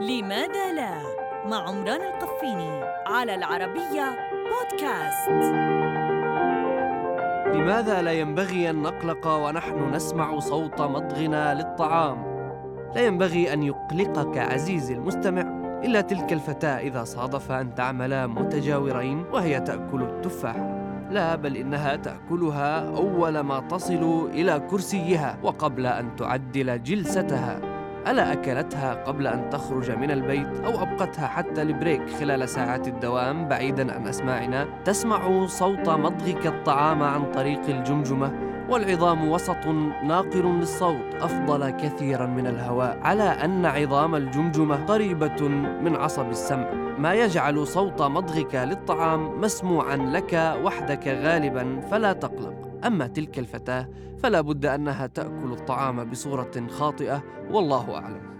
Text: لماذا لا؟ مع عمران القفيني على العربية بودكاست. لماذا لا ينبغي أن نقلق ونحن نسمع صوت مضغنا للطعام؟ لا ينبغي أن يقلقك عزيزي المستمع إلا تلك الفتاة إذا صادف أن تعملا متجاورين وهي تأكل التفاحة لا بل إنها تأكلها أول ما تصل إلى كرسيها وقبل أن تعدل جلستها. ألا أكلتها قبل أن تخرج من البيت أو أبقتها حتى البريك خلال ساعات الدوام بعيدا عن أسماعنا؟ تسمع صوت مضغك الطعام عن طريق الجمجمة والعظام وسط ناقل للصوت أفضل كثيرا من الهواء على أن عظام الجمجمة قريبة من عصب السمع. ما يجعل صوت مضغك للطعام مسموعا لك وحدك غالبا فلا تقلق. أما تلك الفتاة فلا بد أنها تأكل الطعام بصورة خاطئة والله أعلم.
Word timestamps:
لماذا 0.00 0.72
لا؟ 0.72 1.02
مع 1.46 1.68
عمران 1.68 2.00
القفيني 2.00 2.80
على 3.06 3.34
العربية 3.34 4.18
بودكاست. 4.50 5.28
لماذا 7.54 8.02
لا 8.02 8.12
ينبغي 8.12 8.70
أن 8.70 8.82
نقلق 8.82 9.26
ونحن 9.26 9.94
نسمع 9.94 10.38
صوت 10.38 10.80
مضغنا 10.80 11.54
للطعام؟ 11.54 12.24
لا 12.94 13.00
ينبغي 13.00 13.52
أن 13.52 13.62
يقلقك 13.62 14.38
عزيزي 14.38 14.94
المستمع 14.94 15.42
إلا 15.84 16.00
تلك 16.00 16.32
الفتاة 16.32 16.78
إذا 16.78 17.04
صادف 17.04 17.52
أن 17.52 17.74
تعملا 17.74 18.26
متجاورين 18.26 19.24
وهي 19.32 19.60
تأكل 19.60 20.02
التفاحة 20.02 20.80
لا 21.10 21.36
بل 21.36 21.56
إنها 21.56 21.96
تأكلها 21.96 22.96
أول 22.96 23.40
ما 23.40 23.60
تصل 23.60 24.30
إلى 24.32 24.60
كرسيها 24.70 25.38
وقبل 25.42 25.86
أن 25.86 26.16
تعدل 26.16 26.82
جلستها. 26.82 27.69
ألا 28.06 28.32
أكلتها 28.32 28.94
قبل 28.94 29.26
أن 29.26 29.50
تخرج 29.50 29.90
من 29.90 30.10
البيت 30.10 30.60
أو 30.64 30.82
أبقتها 30.82 31.26
حتى 31.26 31.62
البريك 31.62 32.10
خلال 32.20 32.48
ساعات 32.48 32.88
الدوام 32.88 33.48
بعيدا 33.48 33.94
عن 33.94 34.06
أسماعنا؟ 34.08 34.68
تسمع 34.84 35.46
صوت 35.46 35.88
مضغك 35.88 36.46
الطعام 36.46 37.02
عن 37.02 37.30
طريق 37.30 37.68
الجمجمة 37.68 38.32
والعظام 38.70 39.28
وسط 39.28 39.66
ناقل 40.04 40.44
للصوت 40.44 41.14
أفضل 41.20 41.70
كثيرا 41.70 42.26
من 42.26 42.46
الهواء 42.46 42.98
على 43.02 43.22
أن 43.22 43.66
عظام 43.66 44.14
الجمجمة 44.14 44.84
قريبة 44.84 45.48
من 45.82 45.96
عصب 45.96 46.30
السمع. 46.30 46.70
ما 46.98 47.14
يجعل 47.14 47.66
صوت 47.66 48.02
مضغك 48.02 48.54
للطعام 48.54 49.40
مسموعا 49.40 49.96
لك 49.96 50.54
وحدك 50.64 51.08
غالبا 51.08 51.80
فلا 51.90 52.12
تقلق. 52.12 52.69
أما 52.86 53.06
تلك 53.06 53.38
الفتاة 53.38 53.88
فلا 54.22 54.40
بد 54.40 54.66
أنها 54.66 55.06
تأكل 55.06 55.52
الطعام 55.52 56.10
بصورة 56.10 56.66
خاطئة 56.70 57.22
والله 57.50 57.94
أعلم. 57.94 58.39